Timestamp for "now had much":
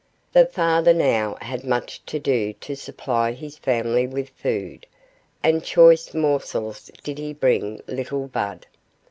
0.95-2.03